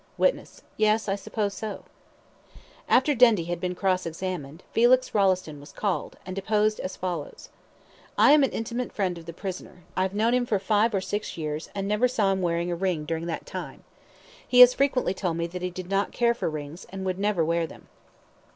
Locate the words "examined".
4.07-4.63